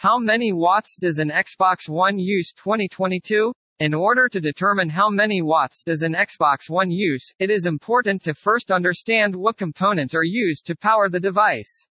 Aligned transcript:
How 0.00 0.18
many 0.18 0.50
watts 0.50 0.96
does 0.98 1.18
an 1.18 1.28
Xbox 1.28 1.86
One 1.86 2.18
use 2.18 2.54
2022? 2.54 3.52
In 3.80 3.92
order 3.92 4.30
to 4.30 4.40
determine 4.40 4.88
how 4.88 5.10
many 5.10 5.42
watts 5.42 5.82
does 5.82 6.00
an 6.00 6.14
Xbox 6.14 6.70
One 6.70 6.90
use, 6.90 7.30
it 7.38 7.50
is 7.50 7.66
important 7.66 8.22
to 8.22 8.32
first 8.32 8.70
understand 8.70 9.36
what 9.36 9.58
components 9.58 10.14
are 10.14 10.24
used 10.24 10.64
to 10.68 10.74
power 10.74 11.10
the 11.10 11.20
device. 11.20 11.86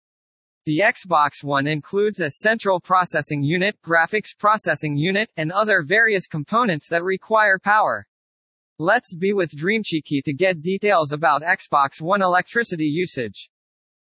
The 0.64 0.78
Xbox 0.78 1.44
One 1.44 1.66
includes 1.66 2.18
a 2.20 2.30
central 2.30 2.80
processing 2.80 3.42
unit, 3.42 3.76
graphics 3.84 4.30
processing 4.38 4.96
unit, 4.96 5.30
and 5.36 5.52
other 5.52 5.82
various 5.82 6.26
components 6.26 6.88
that 6.88 7.04
require 7.04 7.58
power. 7.58 8.06
Let's 8.78 9.14
be 9.14 9.34
with 9.34 9.50
Dreamcheeky 9.50 10.22
to 10.24 10.32
get 10.32 10.62
details 10.62 11.12
about 11.12 11.42
Xbox 11.42 12.00
One 12.00 12.22
electricity 12.22 12.86
usage. 12.86 13.50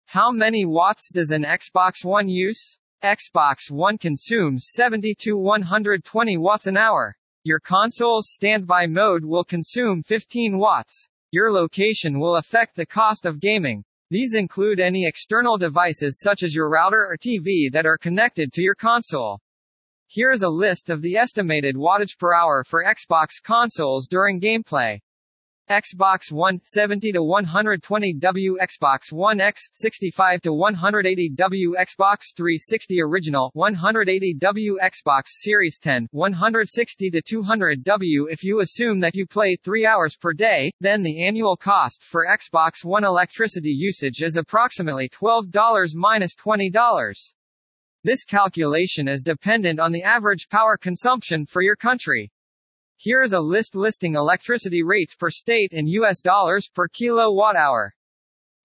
How 0.06 0.32
many 0.32 0.64
watts 0.64 1.10
does 1.12 1.32
an 1.32 1.42
Xbox 1.42 2.02
One 2.02 2.30
use? 2.30 2.79
Xbox 3.02 3.70
One 3.70 3.96
consumes 3.96 4.72
70 4.74 5.14
to 5.20 5.38
120 5.38 6.36
watts 6.36 6.66
an 6.66 6.76
hour. 6.76 7.16
Your 7.44 7.58
console's 7.58 8.30
standby 8.30 8.88
mode 8.88 9.24
will 9.24 9.42
consume 9.42 10.02
15 10.02 10.58
watts. 10.58 11.08
Your 11.30 11.50
location 11.50 12.20
will 12.20 12.36
affect 12.36 12.76
the 12.76 12.84
cost 12.84 13.24
of 13.24 13.40
gaming. 13.40 13.84
These 14.10 14.34
include 14.34 14.80
any 14.80 15.06
external 15.06 15.56
devices 15.56 16.20
such 16.20 16.42
as 16.42 16.54
your 16.54 16.68
router 16.68 17.06
or 17.06 17.16
TV 17.16 17.72
that 17.72 17.86
are 17.86 17.96
connected 17.96 18.52
to 18.52 18.62
your 18.62 18.74
console. 18.74 19.40
Here 20.06 20.30
is 20.30 20.42
a 20.42 20.50
list 20.50 20.90
of 20.90 21.00
the 21.00 21.16
estimated 21.16 21.76
wattage 21.76 22.18
per 22.18 22.34
hour 22.34 22.64
for 22.64 22.84
Xbox 22.84 23.42
consoles 23.42 24.08
during 24.08 24.42
gameplay. 24.42 24.98
Xbox 25.70 26.32
One 26.32 26.58
70 26.64 27.12
to 27.12 27.22
120 27.22 28.14
W 28.14 28.56
Xbox 28.60 29.12
One 29.12 29.40
X 29.40 29.68
65 29.72 30.42
to 30.42 30.52
180 30.52 31.28
W 31.36 31.74
Xbox 31.78 32.34
360 32.36 33.00
original 33.00 33.52
180 33.54 34.34
W 34.34 34.78
Xbox 34.82 35.26
Series 35.28 35.78
10 35.78 36.08
160 36.10 37.10
to 37.12 37.22
200 37.22 37.84
W. 37.84 38.26
If 38.26 38.42
you 38.42 38.58
assume 38.58 38.98
that 38.98 39.14
you 39.14 39.28
play 39.28 39.54
3 39.62 39.86
hours 39.86 40.16
per 40.16 40.32
day 40.32 40.72
then 40.80 41.04
the 41.04 41.24
annual 41.24 41.56
cost 41.56 42.02
for 42.02 42.26
Xbox 42.26 42.84
One 42.84 43.04
electricity 43.04 43.70
usage 43.70 44.22
is 44.22 44.34
approximately 44.34 45.08
$12 45.08 45.94
minus 45.94 46.34
$20 46.34 47.14
This 48.02 48.24
calculation 48.24 49.06
is 49.06 49.22
dependent 49.22 49.78
on 49.78 49.92
the 49.92 50.02
average 50.02 50.48
power 50.48 50.76
consumption 50.76 51.46
for 51.46 51.62
your 51.62 51.76
country 51.76 52.32
here 53.02 53.22
is 53.22 53.32
a 53.32 53.40
list 53.40 53.74
listing 53.74 54.14
electricity 54.14 54.82
rates 54.82 55.14
per 55.14 55.30
state 55.30 55.72
in 55.72 55.86
US 55.86 56.20
dollars 56.20 56.68
per 56.68 56.86
kilowatt 56.86 57.56
hour. 57.56 57.94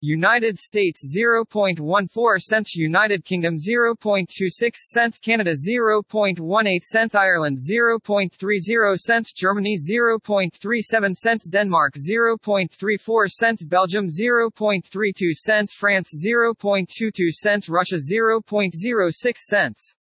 United 0.01 0.59
States 0.59 1.15
0.14 1.17 2.41
cents. 2.41 2.75
United 2.75 3.23
Kingdom 3.23 3.57
0.26 3.57 4.75
cents. 4.75 5.19
Canada 5.19 5.53
0.18 5.53 6.83
cents. 6.83 7.15
Ireland 7.15 7.57
0.30 7.57 8.99
cents. 8.99 9.31
Germany 9.31 9.77
0.37 9.77 11.15
cents. 11.15 11.47
Denmark 11.47 11.93
0.34 11.93 13.29
cents. 13.29 13.63
Belgium 13.63 14.09
0.32 14.09 15.31
cents. 15.31 15.73
France 15.73 16.11
0.22 16.27 17.31
cents. 17.31 17.69
Russia 17.69 17.95
0.06 17.95 19.37
cents. 19.37 19.95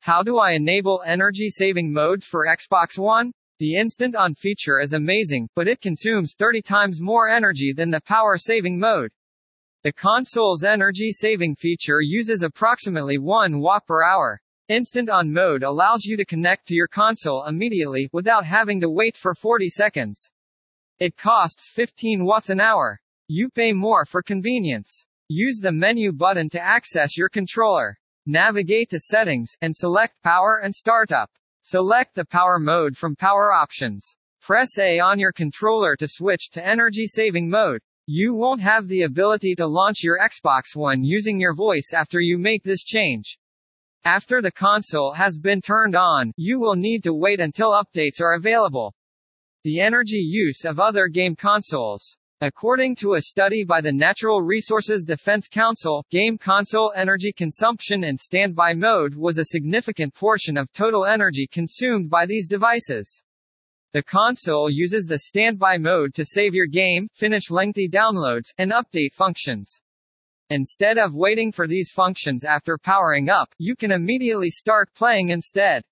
How 0.00 0.22
do 0.22 0.36
I 0.36 0.52
enable 0.52 1.02
energy 1.06 1.48
saving 1.48 1.90
mode 1.90 2.22
for 2.22 2.46
Xbox 2.46 2.98
One? 2.98 3.32
The 3.62 3.76
Instant 3.76 4.16
On 4.16 4.34
feature 4.34 4.80
is 4.80 4.92
amazing, 4.92 5.48
but 5.54 5.68
it 5.68 5.80
consumes 5.80 6.34
30 6.36 6.62
times 6.62 7.00
more 7.00 7.28
energy 7.28 7.72
than 7.72 7.90
the 7.90 8.00
power 8.00 8.36
saving 8.36 8.76
mode. 8.76 9.12
The 9.84 9.92
console's 9.92 10.64
energy 10.64 11.12
saving 11.12 11.54
feature 11.54 12.00
uses 12.00 12.42
approximately 12.42 13.18
1 13.18 13.60
watt 13.60 13.86
per 13.86 14.02
hour. 14.02 14.40
Instant 14.68 15.08
On 15.08 15.32
mode 15.32 15.62
allows 15.62 16.04
you 16.04 16.16
to 16.16 16.24
connect 16.24 16.66
to 16.66 16.74
your 16.74 16.88
console 16.88 17.44
immediately, 17.46 18.08
without 18.12 18.44
having 18.44 18.80
to 18.80 18.90
wait 18.90 19.16
for 19.16 19.32
40 19.32 19.68
seconds. 19.70 20.32
It 20.98 21.16
costs 21.16 21.70
15 21.72 22.24
watts 22.24 22.50
an 22.50 22.58
hour. 22.58 23.00
You 23.28 23.48
pay 23.48 23.72
more 23.72 24.04
for 24.04 24.24
convenience. 24.24 25.06
Use 25.28 25.60
the 25.60 25.70
menu 25.70 26.12
button 26.12 26.48
to 26.48 26.60
access 26.60 27.16
your 27.16 27.28
controller. 27.28 27.96
Navigate 28.26 28.90
to 28.90 28.98
settings, 28.98 29.52
and 29.60 29.76
select 29.76 30.20
power 30.24 30.60
and 30.60 30.74
startup. 30.74 31.30
Select 31.64 32.16
the 32.16 32.24
power 32.24 32.58
mode 32.58 32.96
from 32.96 33.14
power 33.14 33.52
options. 33.52 34.16
Press 34.40 34.76
A 34.78 34.98
on 34.98 35.20
your 35.20 35.30
controller 35.30 35.94
to 35.94 36.08
switch 36.08 36.50
to 36.50 36.66
energy 36.66 37.06
saving 37.06 37.48
mode. 37.48 37.80
You 38.06 38.34
won't 38.34 38.60
have 38.60 38.88
the 38.88 39.02
ability 39.02 39.54
to 39.54 39.68
launch 39.68 40.02
your 40.02 40.18
Xbox 40.18 40.74
One 40.74 41.04
using 41.04 41.38
your 41.38 41.54
voice 41.54 41.92
after 41.94 42.18
you 42.18 42.36
make 42.36 42.64
this 42.64 42.82
change. 42.82 43.38
After 44.04 44.42
the 44.42 44.50
console 44.50 45.12
has 45.12 45.38
been 45.38 45.60
turned 45.60 45.94
on, 45.94 46.32
you 46.36 46.58
will 46.58 46.74
need 46.74 47.04
to 47.04 47.14
wait 47.14 47.38
until 47.38 47.70
updates 47.70 48.20
are 48.20 48.32
available. 48.32 48.92
The 49.62 49.78
energy 49.78 50.16
use 50.16 50.64
of 50.64 50.80
other 50.80 51.06
game 51.06 51.36
consoles. 51.36 52.16
According 52.42 52.96
to 52.96 53.14
a 53.14 53.22
study 53.22 53.62
by 53.62 53.80
the 53.80 53.92
Natural 53.92 54.42
Resources 54.42 55.04
Defense 55.04 55.46
Council, 55.46 56.04
game 56.10 56.36
console 56.36 56.92
energy 56.96 57.32
consumption 57.32 58.02
in 58.02 58.16
standby 58.16 58.74
mode 58.74 59.14
was 59.14 59.38
a 59.38 59.44
significant 59.44 60.12
portion 60.12 60.56
of 60.56 60.72
total 60.72 61.06
energy 61.06 61.46
consumed 61.46 62.10
by 62.10 62.26
these 62.26 62.48
devices. 62.48 63.22
The 63.92 64.02
console 64.02 64.68
uses 64.68 65.04
the 65.04 65.20
standby 65.20 65.78
mode 65.78 66.14
to 66.14 66.24
save 66.24 66.52
your 66.52 66.66
game, 66.66 67.06
finish 67.14 67.48
lengthy 67.48 67.88
downloads, 67.88 68.52
and 68.58 68.72
update 68.72 69.12
functions. 69.12 69.80
Instead 70.50 70.98
of 70.98 71.14
waiting 71.14 71.52
for 71.52 71.68
these 71.68 71.92
functions 71.92 72.44
after 72.44 72.76
powering 72.76 73.28
up, 73.28 73.54
you 73.58 73.76
can 73.76 73.92
immediately 73.92 74.50
start 74.50 74.92
playing 74.96 75.28
instead. 75.28 75.84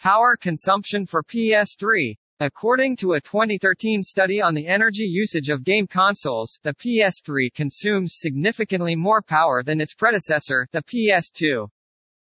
Power 0.00 0.38
consumption 0.38 1.04
for 1.04 1.22
PS3 1.22 2.14
According 2.44 2.96
to 2.96 3.14
a 3.14 3.22
2013 3.22 4.02
study 4.02 4.42
on 4.42 4.52
the 4.52 4.66
energy 4.66 5.04
usage 5.04 5.48
of 5.48 5.64
game 5.64 5.86
consoles, 5.86 6.58
the 6.62 6.74
PS3 6.74 7.50
consumes 7.54 8.16
significantly 8.16 8.94
more 8.94 9.22
power 9.22 9.62
than 9.62 9.80
its 9.80 9.94
predecessor, 9.94 10.68
the 10.70 10.82
PS2. 10.82 11.66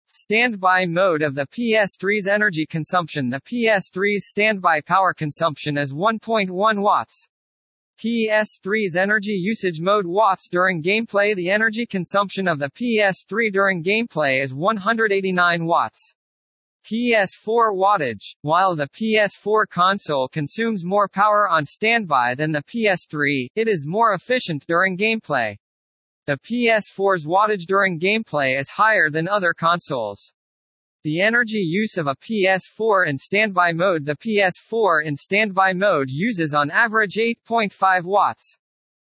Standby 0.06 0.86
mode 0.86 1.24
of 1.24 1.34
the 1.34 1.48
PS3's 1.48 2.28
energy 2.28 2.68
consumption 2.68 3.32
The 3.32 3.42
PS3's 3.42 4.30
standby 4.30 4.82
power 4.82 5.16
consumption 5.16 5.80
is 5.80 5.92
1.1 5.92 6.80
watts. 6.80 7.28
PS3's 7.98 8.96
energy 8.96 9.32
usage 9.32 9.82
mode 9.82 10.06
watts 10.06 10.48
during 10.48 10.84
gameplay 10.84 11.34
The 11.34 11.50
energy 11.50 11.88
consumption 11.88 12.48
of 12.48 12.60
the 12.60 12.70
PS3 12.70 13.52
during 13.52 13.84
gameplay 13.84 14.44
is 14.44 14.54
189 14.54 15.66
watts. 15.66 16.14
PS4 16.84 17.74
wattage. 17.74 18.36
While 18.42 18.76
the 18.76 18.90
PS4 18.90 19.68
console 19.70 20.28
consumes 20.28 20.84
more 20.84 21.08
power 21.08 21.48
on 21.48 21.66
standby 21.66 22.36
than 22.36 22.52
the 22.52 22.64
PS3, 22.64 23.48
it 23.56 23.68
is 23.68 23.86
more 23.86 24.14
efficient 24.14 24.66
during 24.68 24.98
gameplay. 24.98 25.56
The 26.26 26.38
PS4's 26.38 27.26
wattage 27.26 27.66
during 27.68 28.00
gameplay 28.00 28.60
is 28.60 28.70
higher 28.70 29.10
than 29.10 29.28
other 29.28 29.54
consoles. 29.54 30.34
The 31.04 31.20
energy 31.20 31.60
use 31.60 31.98
of 31.98 32.08
a 32.08 32.16
PS4 32.16 33.08
in 33.08 33.18
standby 33.18 33.74
mode 33.74 34.06
The 34.06 34.16
PS4 34.16 35.04
in 35.04 35.18
standby 35.18 35.74
mode 35.74 36.10
uses 36.10 36.54
on 36.54 36.72
average 36.72 37.16
8.5 37.16 38.04
watts. 38.04 38.58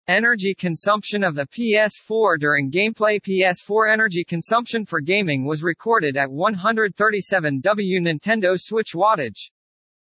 Energy 0.09 0.55
consumption 0.55 1.25
of 1.25 1.35
the 1.35 1.47
PS4 1.47 2.39
during 2.39 2.71
gameplay 2.71 3.19
PS4 3.23 3.91
energy 3.91 4.23
consumption 4.23 4.85
for 4.85 5.01
gaming 5.01 5.47
was 5.47 5.63
recorded 5.63 6.19
at 6.19 6.31
137 6.31 7.61
W 7.61 8.01
Nintendo 8.01 8.61
Switch 8.61 8.93
wattage. 8.93 9.49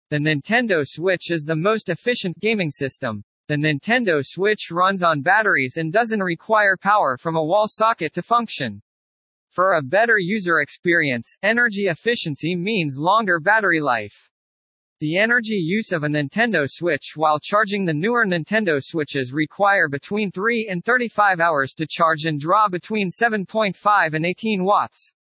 The 0.09 0.17
Nintendo 0.17 0.83
Switch 0.85 1.31
is 1.31 1.45
the 1.45 1.56
most 1.56 1.88
efficient 1.88 2.38
gaming 2.41 2.72
system. 2.72 3.23
The 3.47 3.56
Nintendo 3.56 4.22
Switch 4.22 4.69
runs 4.69 5.01
on 5.01 5.22
batteries 5.22 5.78
and 5.78 5.94
doesn't 5.94 6.22
require 6.22 6.75
power 6.75 7.17
from 7.17 7.38
a 7.38 7.45
wall 7.45 7.67
socket 7.69 8.13
to 8.16 8.22
function. 8.22 8.81
For 9.47 9.75
a 9.75 9.81
better 9.81 10.17
user 10.17 10.59
experience, 10.59 11.38
energy 11.41 11.88
efficiency 11.88 12.53
means 12.53 12.97
longer 12.97 13.39
battery 13.39 13.80
life. 13.80 14.30
The 15.01 15.18
energy 15.18 15.56
use 15.56 15.92
of 15.92 16.06
a 16.06 16.07
Nintendo 16.07 16.69
Switch 16.71 17.18
while 17.18 17.38
charging 17.38 17.83
the 17.83 17.94
newer 17.94 18.25
Nintendo 18.25 18.81
Switches 18.81 19.33
require 19.33 19.89
between 19.89 20.31
3 20.31 20.69
and 20.69 20.86
35 20.86 21.42
hours 21.42 21.74
to 21.74 21.86
charge 21.86 22.24
and 22.24 22.39
draw 22.39 22.69
between 22.69 23.12
7.5 23.12 24.13
and 24.13 24.25
18 24.25 24.63
watts. 24.63 25.12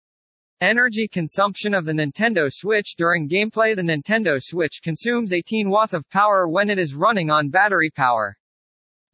Energy 0.60 1.08
consumption 1.08 1.74
of 1.74 1.86
the 1.86 1.92
Nintendo 1.92 2.48
Switch 2.52 2.94
during 2.96 3.28
gameplay 3.28 3.74
The 3.74 3.82
Nintendo 3.82 4.40
Switch 4.40 4.78
consumes 4.80 5.32
18 5.32 5.68
watts 5.68 5.92
of 5.92 6.08
power 6.08 6.48
when 6.48 6.70
it 6.70 6.78
is 6.78 6.94
running 6.94 7.28
on 7.28 7.48
battery 7.48 7.90
power. 7.90 8.36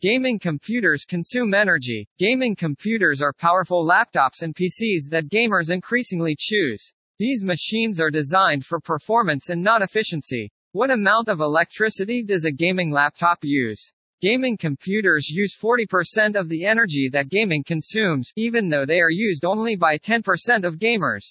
Gaming 0.03 0.39
computers 0.39 1.07
consume 1.07 1.55
energy. 1.55 2.07
Gaming 2.19 2.55
computers 2.55 3.23
are 3.23 3.33
powerful 3.33 3.83
laptops 3.83 4.43
and 4.43 4.55
PCs 4.55 5.09
that 5.09 5.31
gamers 5.31 5.71
increasingly 5.71 6.37
choose. 6.39 6.93
These 7.21 7.43
machines 7.43 8.01
are 8.01 8.11
designed 8.11 8.65
for 8.65 8.81
performance 8.81 9.51
and 9.51 9.63
not 9.63 9.83
efficiency. 9.83 10.51
What 10.73 10.91
amount 10.91 11.29
of 11.29 11.41
electricity 11.41 12.23
does 12.23 12.47
a 12.47 12.51
gaming 12.51 12.91
laptop 12.91 13.41
use? 13.43 13.93
Gaming 14.23 14.57
computers 14.57 15.29
use 15.29 15.55
40% 15.55 16.35
of 16.35 16.49
the 16.49 16.65
energy 16.65 17.11
that 17.13 17.29
gaming 17.29 17.63
consumes, 17.63 18.31
even 18.37 18.71
though 18.71 18.87
they 18.87 19.03
are 19.03 19.11
used 19.11 19.45
only 19.45 19.77
by 19.77 19.99
10% 19.99 20.65
of 20.65 20.79
gamers. 20.79 21.27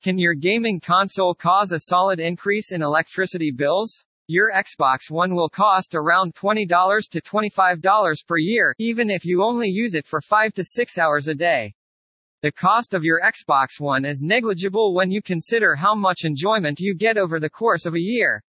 Can 0.00 0.16
your 0.16 0.34
gaming 0.34 0.78
console 0.78 1.34
cause 1.34 1.72
a 1.72 1.80
solid 1.80 2.20
increase 2.20 2.70
in 2.70 2.80
electricity 2.80 3.50
bills? 3.50 4.06
Your 4.28 4.52
Xbox 4.52 5.10
One 5.10 5.34
will 5.34 5.48
cost 5.48 5.96
around 5.96 6.36
$20 6.36 6.68
to 7.08 7.20
$25 7.20 8.26
per 8.28 8.38
year, 8.38 8.76
even 8.78 9.10
if 9.10 9.24
you 9.24 9.42
only 9.42 9.70
use 9.70 9.96
it 9.96 10.06
for 10.06 10.20
5 10.20 10.54
to 10.54 10.64
6 10.64 10.98
hours 10.98 11.26
a 11.26 11.34
day. 11.34 11.74
The 12.42 12.52
cost 12.52 12.94
of 12.94 13.04
your 13.04 13.20
Xbox 13.20 13.78
One 13.78 14.06
is 14.06 14.22
negligible 14.22 14.94
when 14.94 15.10
you 15.10 15.20
consider 15.20 15.74
how 15.74 15.94
much 15.94 16.24
enjoyment 16.24 16.80
you 16.80 16.94
get 16.94 17.18
over 17.18 17.38
the 17.38 17.50
course 17.50 17.84
of 17.84 17.94
a 17.94 18.00
year. 18.00 18.42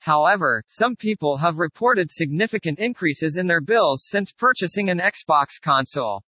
However, 0.00 0.64
some 0.66 0.96
people 0.96 1.36
have 1.36 1.60
reported 1.60 2.10
significant 2.10 2.80
increases 2.80 3.36
in 3.36 3.46
their 3.46 3.60
bills 3.60 4.08
since 4.08 4.32
purchasing 4.32 4.90
an 4.90 4.98
Xbox 4.98 5.60
console. 5.62 6.24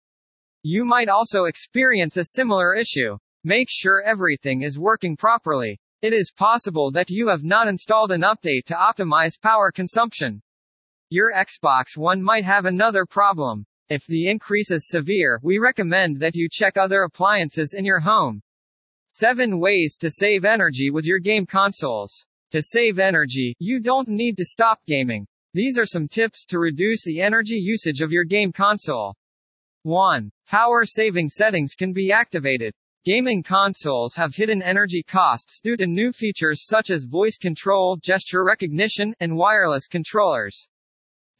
You 0.62 0.84
might 0.84 1.08
also 1.08 1.46
experience 1.46 2.16
a 2.16 2.24
similar 2.24 2.72
issue. 2.72 3.18
Make 3.42 3.66
sure 3.68 4.02
everything 4.02 4.62
is 4.62 4.78
working 4.78 5.16
properly. 5.16 5.80
It 6.02 6.12
is 6.12 6.30
possible 6.30 6.92
that 6.92 7.10
you 7.10 7.26
have 7.26 7.42
not 7.42 7.66
installed 7.66 8.12
an 8.12 8.20
update 8.20 8.66
to 8.66 8.74
optimize 8.74 9.40
power 9.42 9.72
consumption. 9.72 10.40
Your 11.10 11.32
Xbox 11.32 11.96
One 11.96 12.22
might 12.22 12.44
have 12.44 12.64
another 12.64 13.04
problem. 13.06 13.66
If 13.94 14.06
the 14.06 14.30
increase 14.30 14.70
is 14.70 14.88
severe, 14.88 15.38
we 15.42 15.58
recommend 15.58 16.18
that 16.20 16.34
you 16.34 16.48
check 16.50 16.78
other 16.78 17.02
appliances 17.02 17.74
in 17.76 17.84
your 17.84 18.00
home. 18.00 18.40
7 19.08 19.60
ways 19.60 19.98
to 20.00 20.10
save 20.10 20.46
energy 20.46 20.88
with 20.88 21.04
your 21.04 21.18
game 21.18 21.44
consoles. 21.44 22.24
To 22.52 22.62
save 22.62 22.98
energy, 22.98 23.54
you 23.58 23.80
don't 23.80 24.08
need 24.08 24.38
to 24.38 24.46
stop 24.46 24.78
gaming. 24.86 25.26
These 25.52 25.78
are 25.78 25.84
some 25.84 26.08
tips 26.08 26.46
to 26.46 26.58
reduce 26.58 27.04
the 27.04 27.20
energy 27.20 27.56
usage 27.56 28.00
of 28.00 28.10
your 28.10 28.24
game 28.24 28.50
console. 28.50 29.14
1. 29.82 30.30
Power 30.48 30.86
saving 30.86 31.28
settings 31.28 31.74
can 31.74 31.92
be 31.92 32.10
activated. 32.10 32.72
Gaming 33.04 33.42
consoles 33.42 34.14
have 34.14 34.34
hidden 34.34 34.62
energy 34.62 35.02
costs 35.02 35.60
due 35.62 35.76
to 35.76 35.86
new 35.86 36.14
features 36.14 36.64
such 36.66 36.88
as 36.88 37.04
voice 37.04 37.36
control, 37.36 37.98
gesture 38.02 38.42
recognition, 38.42 39.14
and 39.20 39.36
wireless 39.36 39.86
controllers. 39.86 40.66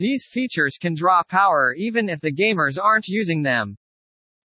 These 0.03 0.27
features 0.29 0.79
can 0.81 0.97
draw 0.97 1.23
power 1.23 1.77
even 1.79 2.09
if 2.09 2.21
the 2.21 2.33
gamers 2.33 2.77
aren't 2.77 3.07
using 3.07 3.41
them. 3.41 3.77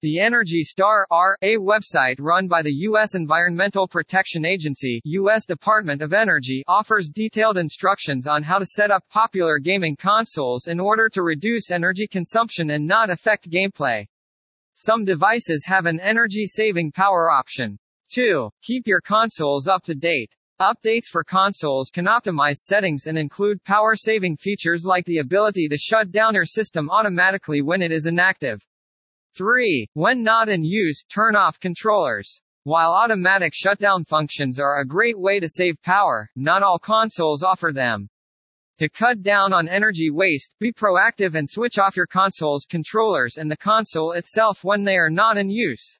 The 0.03 0.19
Energy 0.19 0.63
Star 0.63 1.07
RA 1.09 1.35
website 1.41 2.17
run 2.19 2.47
by 2.47 2.61
the 2.61 2.75
U.S. 2.89 3.15
Environmental 3.15 3.87
Protection 3.87 4.45
Agency 4.45 5.01
U.S. 5.03 5.47
Department 5.47 6.03
of 6.03 6.13
Energy 6.13 6.63
offers 6.67 7.09
detailed 7.09 7.57
instructions 7.57 8.27
on 8.27 8.43
how 8.43 8.59
to 8.59 8.67
set 8.67 8.91
up 8.91 9.03
popular 9.09 9.57
gaming 9.57 9.95
consoles 9.95 10.67
in 10.67 10.79
order 10.79 11.09
to 11.09 11.23
reduce 11.23 11.71
energy 11.71 12.05
consumption 12.05 12.69
and 12.69 12.85
not 12.85 13.09
affect 13.09 13.49
gameplay. 13.49 14.05
Some 14.75 15.05
devices 15.05 15.65
have 15.65 15.87
an 15.87 15.99
energy-saving 15.99 16.91
power 16.91 17.31
option. 17.31 17.79
2. 18.11 18.51
Keep 18.61 18.85
your 18.85 19.01
consoles 19.01 19.67
up 19.67 19.83
to 19.85 19.95
date. 19.95 20.36
Updates 20.59 21.05
for 21.05 21.23
consoles 21.23 21.91
can 21.91 22.05
optimize 22.05 22.55
settings 22.55 23.05
and 23.05 23.15
include 23.15 23.63
power-saving 23.63 24.37
features 24.37 24.83
like 24.83 25.05
the 25.05 25.19
ability 25.19 25.67
to 25.67 25.77
shut 25.77 26.09
down 26.09 26.33
your 26.33 26.45
system 26.45 26.89
automatically 26.89 27.61
when 27.61 27.83
it 27.83 27.91
is 27.91 28.07
inactive. 28.07 28.65
3. 29.35 29.87
When 29.93 30.23
not 30.23 30.49
in 30.49 30.63
use, 30.63 31.03
turn 31.03 31.35
off 31.35 31.59
controllers. 31.59 32.41
While 32.63 32.93
automatic 32.93 33.53
shutdown 33.53 34.03
functions 34.03 34.59
are 34.59 34.79
a 34.79 34.87
great 34.87 35.19
way 35.19 35.39
to 35.39 35.47
save 35.47 35.79
power, 35.83 36.27
not 36.35 36.63
all 36.63 36.79
consoles 36.79 37.43
offer 37.43 37.71
them. 37.71 38.09
To 38.79 38.89
cut 38.89 39.21
down 39.21 39.53
on 39.53 39.69
energy 39.69 40.09
waste, 40.09 40.49
be 40.59 40.73
proactive 40.73 41.35
and 41.35 41.47
switch 41.47 41.77
off 41.77 41.95
your 41.95 42.07
console's 42.07 42.65
controllers 42.65 43.37
and 43.37 43.51
the 43.51 43.57
console 43.57 44.13
itself 44.13 44.63
when 44.63 44.85
they 44.85 44.97
are 44.97 45.11
not 45.11 45.37
in 45.37 45.51
use. 45.51 45.99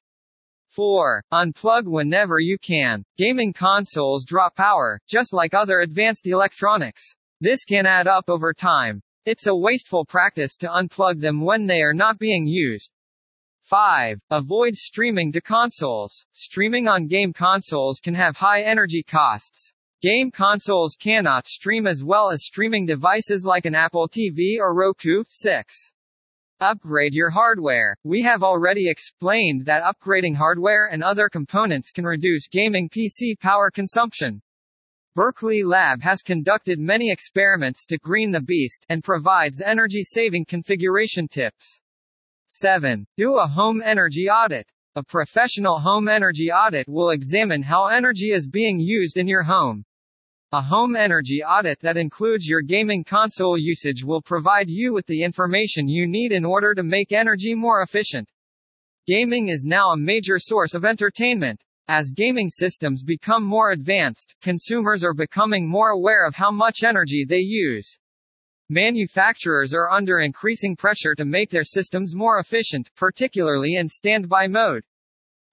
4. 0.77 1.23
Unplug 1.33 1.85
whenever 1.85 2.39
you 2.39 2.59
can. 2.59 3.03
Gaming 3.17 3.51
consoles 3.51 4.23
draw 4.23 4.47
power, 4.51 4.99
just 5.09 5.33
like 5.33 5.55
other 5.55 5.79
advanced 5.79 6.27
electronics. 6.27 7.15
This 7.41 7.63
can 7.63 7.87
add 7.87 8.05
up 8.05 8.25
over 8.29 8.53
time. 8.53 9.01
It's 9.25 9.47
a 9.47 9.55
wasteful 9.55 10.05
practice 10.05 10.55
to 10.57 10.67
unplug 10.67 11.19
them 11.19 11.41
when 11.41 11.65
they 11.65 11.81
are 11.81 11.95
not 11.95 12.19
being 12.19 12.45
used. 12.45 12.91
5. 13.63 14.19
Avoid 14.29 14.75
streaming 14.75 15.31
to 15.31 15.41
consoles. 15.41 16.27
Streaming 16.33 16.87
on 16.87 17.07
game 17.07 17.33
consoles 17.33 17.99
can 17.99 18.13
have 18.13 18.37
high 18.37 18.61
energy 18.61 19.01
costs. 19.01 19.73
Game 20.03 20.29
consoles 20.29 20.95
cannot 20.95 21.47
stream 21.47 21.87
as 21.87 22.03
well 22.03 22.29
as 22.29 22.45
streaming 22.45 22.85
devices 22.85 23.43
like 23.43 23.65
an 23.65 23.73
Apple 23.73 24.07
TV 24.07 24.59
or 24.59 24.75
Roku. 24.75 25.23
6. 25.27 25.91
Upgrade 26.59 27.13
your 27.13 27.29
hardware. 27.29 27.95
We 28.03 28.23
have 28.23 28.41
already 28.41 28.89
explained 28.89 29.67
that 29.67 29.83
upgrading 29.83 30.37
hardware 30.37 30.87
and 30.87 31.03
other 31.03 31.29
components 31.29 31.91
can 31.91 32.03
reduce 32.03 32.47
gaming 32.47 32.89
PC 32.89 33.39
power 33.39 33.69
consumption. 33.69 34.41
Berkeley 35.13 35.61
Lab 35.61 36.01
has 36.01 36.23
conducted 36.23 36.79
many 36.79 37.11
experiments 37.11 37.85
to 37.85 37.99
green 37.99 38.31
the 38.31 38.41
beast 38.41 38.87
and 38.89 39.03
provides 39.03 39.61
energy 39.61 40.03
saving 40.03 40.45
configuration 40.45 41.27
tips. 41.27 41.79
7. 42.47 43.05
Do 43.17 43.35
a 43.35 43.45
home 43.45 43.83
energy 43.85 44.27
audit. 44.27 44.67
A 44.95 45.03
professional 45.03 45.77
home 45.77 46.07
energy 46.07 46.51
audit 46.51 46.87
will 46.89 47.11
examine 47.11 47.61
how 47.61 47.85
energy 47.85 48.31
is 48.31 48.47
being 48.47 48.79
used 48.79 49.19
in 49.19 49.27
your 49.27 49.43
home. 49.43 49.85
A 50.53 50.61
home 50.61 50.95
energy 50.95 51.43
audit 51.43 51.81
that 51.81 51.97
includes 51.97 52.47
your 52.47 52.61
gaming 52.61 53.03
console 53.03 53.57
usage 53.57 54.05
will 54.05 54.21
provide 54.21 54.69
you 54.69 54.93
with 54.93 55.05
the 55.05 55.21
information 55.21 55.89
you 55.89 56.07
need 56.07 56.31
in 56.31 56.45
order 56.45 56.73
to 56.73 56.83
make 56.83 57.11
energy 57.11 57.53
more 57.53 57.81
efficient. 57.81 58.29
Gaming 59.07 59.49
is 59.49 59.65
now 59.65 59.91
a 59.91 59.97
major 59.97 60.39
source 60.39 60.73
of 60.73 60.85
entertainment. 60.85 61.65
As 61.89 62.11
gaming 62.11 62.49
systems 62.49 63.03
become 63.03 63.43
more 63.43 63.71
advanced, 63.71 64.35
consumers 64.41 65.03
are 65.03 65.13
becoming 65.13 65.67
more 65.67 65.89
aware 65.89 66.25
of 66.25 66.35
how 66.35 66.49
much 66.49 66.81
energy 66.81 67.25
they 67.27 67.39
use. 67.39 67.99
Manufacturers 68.69 69.73
are 69.73 69.91
under 69.91 70.19
increasing 70.19 70.77
pressure 70.77 71.13
to 71.15 71.25
make 71.25 71.49
their 71.49 71.65
systems 71.65 72.15
more 72.15 72.39
efficient, 72.39 72.89
particularly 72.95 73.75
in 73.75 73.89
standby 73.89 74.47
mode. 74.47 74.85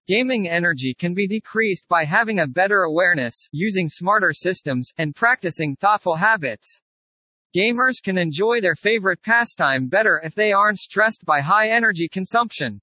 Gaming 0.07 0.47
energy 0.47 0.93
can 0.93 1.15
be 1.15 1.27
decreased 1.27 1.87
by 1.87 2.05
having 2.05 2.37
a 2.37 2.45
better 2.45 2.83
awareness, 2.83 3.49
using 3.51 3.89
smarter 3.89 4.33
systems, 4.33 4.91
and 4.99 5.15
practicing 5.15 5.75
thoughtful 5.75 6.15
habits. 6.15 6.79
Gamers 7.57 8.03
can 8.03 8.15
enjoy 8.15 8.61
their 8.61 8.75
favorite 8.75 9.23
pastime 9.23 9.87
better 9.87 10.21
if 10.23 10.35
they 10.35 10.53
aren't 10.53 10.77
stressed 10.77 11.25
by 11.25 11.41
high 11.41 11.69
energy 11.69 12.07
consumption. 12.07 12.81